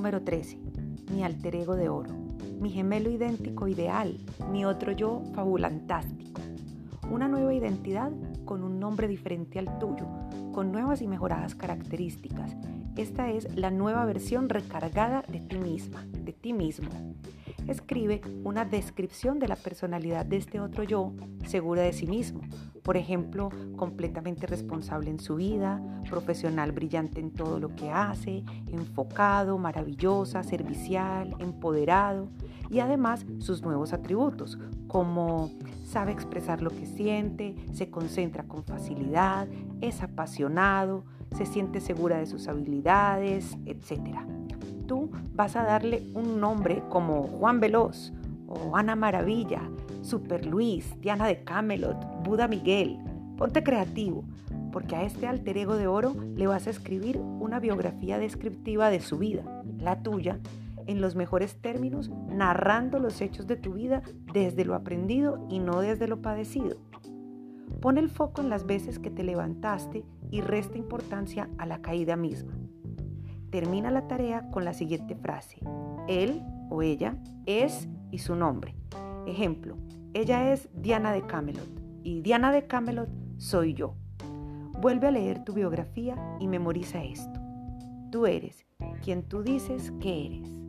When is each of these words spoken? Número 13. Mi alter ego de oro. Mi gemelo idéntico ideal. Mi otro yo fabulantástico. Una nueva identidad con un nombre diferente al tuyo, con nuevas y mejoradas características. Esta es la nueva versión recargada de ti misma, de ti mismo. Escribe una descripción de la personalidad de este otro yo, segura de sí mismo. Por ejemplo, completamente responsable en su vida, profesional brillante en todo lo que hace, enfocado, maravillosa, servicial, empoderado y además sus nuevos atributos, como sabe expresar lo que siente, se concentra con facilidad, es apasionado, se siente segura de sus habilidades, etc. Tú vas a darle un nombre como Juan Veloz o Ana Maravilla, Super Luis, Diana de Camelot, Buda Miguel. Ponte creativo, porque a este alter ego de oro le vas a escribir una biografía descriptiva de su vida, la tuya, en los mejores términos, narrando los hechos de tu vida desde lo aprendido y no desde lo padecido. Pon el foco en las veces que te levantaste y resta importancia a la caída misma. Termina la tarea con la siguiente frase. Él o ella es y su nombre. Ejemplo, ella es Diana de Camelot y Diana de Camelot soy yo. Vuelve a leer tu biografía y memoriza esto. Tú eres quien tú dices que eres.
Número 0.00 0.22
13. 0.22 0.58
Mi 1.12 1.24
alter 1.24 1.56
ego 1.56 1.76
de 1.76 1.90
oro. 1.90 2.14
Mi 2.58 2.70
gemelo 2.70 3.10
idéntico 3.10 3.68
ideal. 3.68 4.16
Mi 4.50 4.64
otro 4.64 4.92
yo 4.92 5.22
fabulantástico. 5.34 6.40
Una 7.10 7.28
nueva 7.28 7.52
identidad 7.52 8.10
con 8.46 8.64
un 8.64 8.80
nombre 8.80 9.08
diferente 9.08 9.58
al 9.58 9.78
tuyo, 9.78 10.06
con 10.54 10.72
nuevas 10.72 11.02
y 11.02 11.06
mejoradas 11.06 11.54
características. 11.54 12.56
Esta 12.96 13.28
es 13.30 13.54
la 13.54 13.70
nueva 13.70 14.06
versión 14.06 14.48
recargada 14.48 15.22
de 15.28 15.40
ti 15.40 15.58
misma, 15.58 16.06
de 16.06 16.32
ti 16.32 16.54
mismo. 16.54 16.88
Escribe 17.68 18.22
una 18.42 18.64
descripción 18.64 19.38
de 19.38 19.48
la 19.48 19.56
personalidad 19.56 20.24
de 20.24 20.38
este 20.38 20.60
otro 20.60 20.82
yo, 20.82 21.12
segura 21.44 21.82
de 21.82 21.92
sí 21.92 22.06
mismo. 22.06 22.40
Por 22.90 22.96
ejemplo, 22.96 23.50
completamente 23.76 24.48
responsable 24.48 25.10
en 25.10 25.20
su 25.20 25.36
vida, 25.36 25.80
profesional 26.08 26.72
brillante 26.72 27.20
en 27.20 27.30
todo 27.30 27.60
lo 27.60 27.68
que 27.76 27.88
hace, 27.88 28.42
enfocado, 28.66 29.58
maravillosa, 29.58 30.42
servicial, 30.42 31.36
empoderado 31.38 32.26
y 32.68 32.80
además 32.80 33.24
sus 33.38 33.62
nuevos 33.62 33.92
atributos, 33.92 34.58
como 34.88 35.52
sabe 35.84 36.10
expresar 36.10 36.62
lo 36.62 36.70
que 36.70 36.84
siente, 36.84 37.54
se 37.72 37.90
concentra 37.90 38.42
con 38.42 38.64
facilidad, 38.64 39.46
es 39.80 40.02
apasionado, 40.02 41.04
se 41.36 41.46
siente 41.46 41.78
segura 41.80 42.18
de 42.18 42.26
sus 42.26 42.48
habilidades, 42.48 43.56
etc. 43.66 44.16
Tú 44.88 45.12
vas 45.32 45.54
a 45.54 45.62
darle 45.62 46.08
un 46.14 46.40
nombre 46.40 46.82
como 46.88 47.22
Juan 47.22 47.60
Veloz 47.60 48.12
o 48.48 48.76
Ana 48.76 48.96
Maravilla, 48.96 49.62
Super 50.02 50.46
Luis, 50.46 50.94
Diana 51.00 51.26
de 51.26 51.44
Camelot, 51.44 51.96
Buda 52.24 52.48
Miguel. 52.48 52.98
Ponte 53.36 53.62
creativo, 53.62 54.24
porque 54.72 54.96
a 54.96 55.02
este 55.02 55.26
alter 55.26 55.58
ego 55.58 55.76
de 55.76 55.86
oro 55.86 56.14
le 56.36 56.46
vas 56.46 56.66
a 56.66 56.70
escribir 56.70 57.18
una 57.18 57.58
biografía 57.60 58.18
descriptiva 58.18 58.90
de 58.90 59.00
su 59.00 59.18
vida, 59.18 59.62
la 59.78 60.02
tuya, 60.02 60.38
en 60.86 61.00
los 61.00 61.14
mejores 61.14 61.56
términos, 61.60 62.10
narrando 62.28 62.98
los 62.98 63.20
hechos 63.20 63.46
de 63.46 63.56
tu 63.56 63.74
vida 63.74 64.02
desde 64.32 64.64
lo 64.64 64.74
aprendido 64.74 65.46
y 65.48 65.58
no 65.58 65.80
desde 65.80 66.08
lo 66.08 66.20
padecido. 66.20 66.78
Pon 67.80 67.96
el 67.96 68.10
foco 68.10 68.40
en 68.40 68.50
las 68.50 68.66
veces 68.66 68.98
que 68.98 69.10
te 69.10 69.22
levantaste 69.22 70.04
y 70.30 70.40
resta 70.40 70.76
importancia 70.76 71.48
a 71.58 71.66
la 71.66 71.80
caída 71.80 72.16
misma. 72.16 72.52
Termina 73.50 73.90
la 73.90 74.06
tarea 74.06 74.50
con 74.50 74.64
la 74.64 74.74
siguiente 74.74 75.16
frase. 75.16 75.60
Él 76.08 76.42
o 76.70 76.82
ella 76.82 77.16
es 77.46 77.88
y 78.10 78.18
su 78.18 78.34
nombre. 78.36 78.74
Ejemplo, 79.26 79.76
ella 80.14 80.52
es 80.52 80.68
Diana 80.74 81.12
de 81.12 81.26
Camelot 81.26 81.68
y 82.02 82.20
Diana 82.22 82.52
de 82.52 82.66
Camelot 82.66 83.08
soy 83.36 83.74
yo. 83.74 83.94
Vuelve 84.80 85.08
a 85.08 85.10
leer 85.10 85.44
tu 85.44 85.52
biografía 85.52 86.16
y 86.40 86.48
memoriza 86.48 87.02
esto. 87.02 87.40
Tú 88.10 88.26
eres 88.26 88.66
quien 89.02 89.22
tú 89.28 89.42
dices 89.42 89.92
que 90.00 90.26
eres. 90.26 90.59